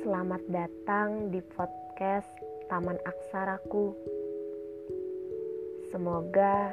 Selamat 0.00 0.40
datang 0.48 1.28
di 1.28 1.44
podcast 1.52 2.24
Taman 2.72 2.96
Aksaraku. 3.04 3.92
Semoga 5.92 6.72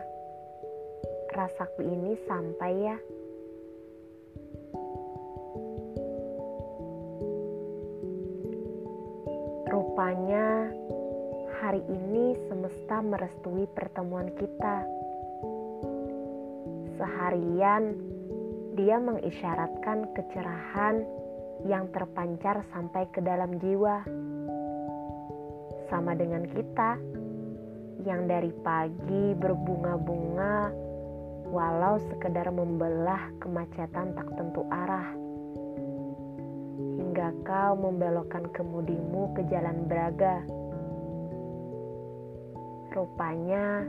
rasaku 1.35 1.83
ini 1.83 2.15
sampai 2.23 2.71
ya. 2.79 2.95
Rupanya 9.67 10.71
hari 11.59 11.83
ini 11.91 12.39
semesta 12.47 13.03
merestui 13.03 13.67
pertemuan 13.75 14.31
kita. 14.39 14.87
Seharian 16.95 17.99
dia 18.79 18.95
mengisyaratkan 18.95 20.07
kecerahan 20.15 21.18
yang 21.67 21.91
terpancar 21.91 22.63
sampai 22.71 23.09
ke 23.11 23.19
dalam 23.19 23.59
jiwa. 23.59 24.05
Sama 25.89 26.15
dengan 26.15 26.45
kita 26.47 26.95
yang 28.07 28.29
dari 28.29 28.53
pagi 28.63 29.35
berbunga-bunga 29.35 30.71
walau 31.49 31.97
sekedar 32.13 32.47
membelah 32.53 33.33
kemacetan 33.41 34.15
tak 34.15 34.29
tentu 34.37 34.63
arah. 34.69 35.09
Hingga 36.79 37.27
kau 37.43 37.73
membelokkan 37.75 38.47
kemudimu 38.53 39.33
ke 39.35 39.41
jalan 39.49 39.89
Braga. 39.89 40.45
Rupanya 42.93 43.83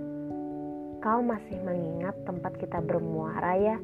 kau 1.04 1.20
masih 1.22 1.56
mengingat 1.62 2.16
tempat 2.24 2.52
kita 2.58 2.82
bermuara 2.82 3.56
ya 3.56 3.76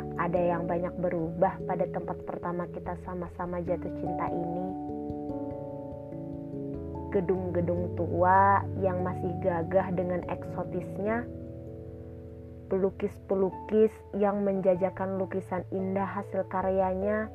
tak 0.00 0.32
ada 0.32 0.40
yang 0.56 0.64
banyak 0.64 0.96
berubah 0.96 1.60
pada 1.68 1.84
tempat 1.92 2.16
pertama 2.24 2.64
kita 2.72 2.96
sama-sama 3.04 3.60
jatuh 3.60 3.92
cinta 4.00 4.32
ini. 4.32 4.66
Gedung-gedung 7.12 8.00
tua 8.00 8.64
yang 8.80 9.04
masih 9.04 9.28
gagah 9.44 9.92
dengan 9.92 10.24
eksotisnya, 10.32 11.28
pelukis-pelukis 12.72 13.92
yang 14.16 14.40
menjajakan 14.40 15.20
lukisan 15.20 15.68
indah 15.68 16.08
hasil 16.08 16.48
karyanya, 16.48 17.28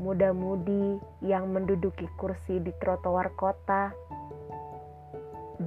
muda-mudi 0.00 0.96
yang 1.20 1.52
menduduki 1.52 2.08
kursi 2.16 2.64
di 2.64 2.72
trotoar 2.80 3.28
kota, 3.36 3.92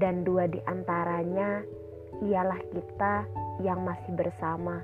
dan 0.02 0.26
dua 0.26 0.50
di 0.50 0.58
antaranya 0.66 1.61
ialah 2.26 2.58
kita 2.73 3.45
yang 3.64 3.84
masih 3.84 4.11
bersama. 4.16 4.84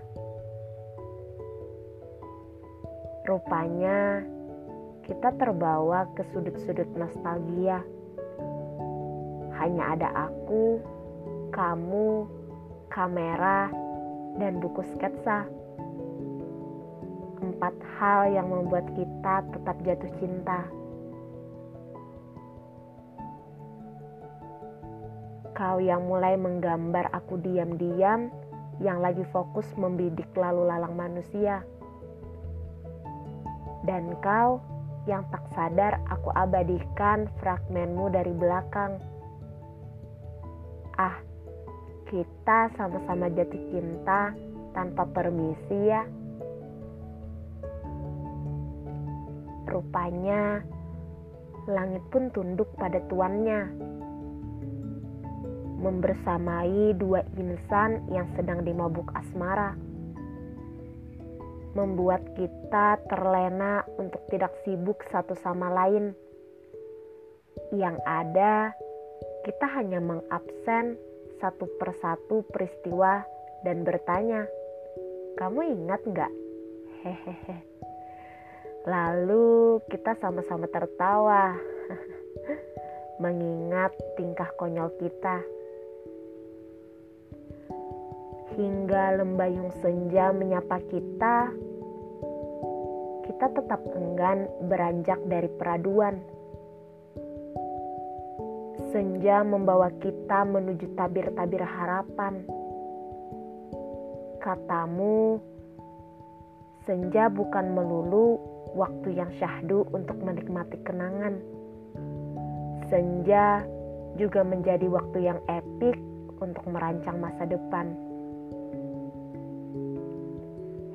Rupanya 3.27 4.23
kita 5.05 5.33
terbawa 5.36 6.08
ke 6.16 6.23
sudut-sudut 6.31 6.88
nostalgia. 6.95 7.83
Hanya 9.59 9.94
ada 9.94 10.09
aku, 10.30 10.81
kamu, 11.53 12.25
kamera, 12.89 13.69
dan 14.39 14.58
buku 14.58 14.81
sketsa. 14.95 15.45
Empat 17.42 17.75
hal 17.99 18.33
yang 18.33 18.49
membuat 18.49 18.89
kita 18.95 19.45
tetap 19.53 19.75
jatuh 19.86 20.11
cinta. 20.17 20.66
Kau 25.53 25.77
yang 25.77 26.09
mulai 26.09 26.42
menggambar 26.42 27.14
aku 27.14 27.38
diam-diam 27.38 28.33
yang 28.81 28.99
lagi 28.99 29.21
fokus 29.29 29.65
membidik 29.77 30.27
lalu 30.33 30.65
lalang 30.65 30.97
manusia. 30.97 31.61
Dan 33.86 34.17
kau 34.21 34.61
yang 35.05 35.25
tak 35.33 35.45
sadar 35.53 36.02
aku 36.09 36.30
abadikan 36.33 37.30
fragmenmu 37.41 38.09
dari 38.14 38.33
belakang. 38.33 38.97
Ah, 40.97 41.17
kita 42.09 42.70
sama-sama 42.77 43.30
jatuh 43.33 43.61
cinta 43.73 44.33
tanpa 44.73 45.05
permisi 45.09 45.80
ya. 45.89 46.05
Rupanya 49.65 50.61
langit 51.70 52.03
pun 52.09 52.33
tunduk 52.33 52.67
pada 52.75 52.99
tuannya 53.08 53.70
membersamai 55.81 56.93
dua 56.93 57.25
insan 57.42 58.05
yang 58.14 58.30
sedang 58.37 58.61
dimabuk 58.61 59.09
asmara, 59.17 59.73
membuat 61.73 62.21
kita 62.37 63.02
terlena 63.09 63.81
untuk 63.97 64.21
tidak 64.30 64.53
sibuk 64.61 65.02
satu 65.09 65.33
sama 65.33 65.73
lain. 65.73 66.14
Yang 67.73 67.97
ada, 68.05 68.71
kita 69.41 69.65
hanya 69.73 69.97
mengabsen 69.97 71.02
satu 71.41 71.65
persatu 71.81 72.45
peristiwa 72.53 73.25
dan 73.65 73.81
bertanya, 73.81 74.45
"Kamu 75.41 75.65
ingat 75.65 76.02
nggak?" 76.05 76.33
Hehehe. 77.02 77.58
Lalu 78.86 79.81
kita 79.89 80.14
sama-sama 80.21 80.70
tertawa, 80.70 81.58
mengingat 83.23 83.93
tingkah 84.17 84.49
konyol 84.58 84.89
kita 84.97 85.41
hingga 88.56 89.22
lembayung 89.22 89.72
senja 89.80 90.36
menyapa 90.36 90.84
kita, 90.92 91.52
kita 93.28 93.45
tetap 93.56 93.82
enggan 93.95 94.50
beranjak 94.67 95.20
dari 95.26 95.50
peraduan. 95.56 96.20
Senja 98.92 99.39
membawa 99.48 99.88
kita 100.04 100.44
menuju 100.44 101.00
tabir-tabir 101.00 101.64
harapan. 101.64 102.44
Katamu, 104.44 105.39
senja 106.83 107.32
bukan 107.32 107.72
melulu 107.72 108.42
waktu 108.76 109.16
yang 109.16 109.32
syahdu 109.39 109.88
untuk 109.95 110.20
menikmati 110.20 110.76
kenangan. 110.83 111.39
Senja 112.92 113.64
juga 114.20 114.44
menjadi 114.44 114.92
waktu 114.92 115.23
yang 115.23 115.39
epik 115.48 115.95
untuk 116.44 116.66
merancang 116.68 117.22
masa 117.22 117.48
depan. 117.48 118.11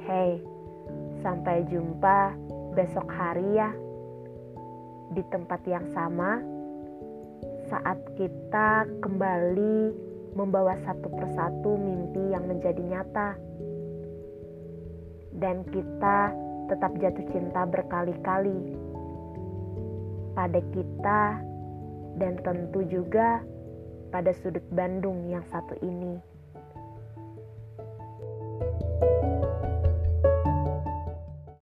Hei, 0.07 0.39
sampai 1.19 1.67
jumpa 1.67 2.31
besok 2.79 3.11
hari 3.11 3.59
ya. 3.59 3.75
Di 5.11 5.19
tempat 5.35 5.67
yang 5.67 5.83
sama, 5.91 6.39
saat 7.67 7.99
kita 8.15 8.87
kembali 9.03 9.91
membawa 10.39 10.79
satu 10.87 11.11
persatu 11.11 11.75
mimpi 11.75 12.23
yang 12.31 12.47
menjadi 12.47 12.79
nyata. 12.87 13.35
Dan 15.43 15.67
kita 15.75 16.31
tetap 16.71 16.95
jatuh 17.03 17.27
cinta 17.35 17.67
berkali-kali 17.67 18.79
pada 20.39 20.63
kita 20.71 21.23
dan 22.23 22.39
tentu 22.47 22.87
juga 22.87 23.43
pada 24.15 24.31
sudut 24.39 24.63
Bandung 24.71 25.27
yang 25.27 25.43
satu 25.51 25.75
ini. 25.83 26.36